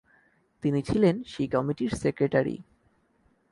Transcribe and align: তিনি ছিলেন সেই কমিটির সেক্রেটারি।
তিনি 0.63 0.79
ছিলেন 0.81 1.15
সেই 1.23 1.47
কমিটির 1.47 1.91
সেক্রেটারি। 1.95 2.55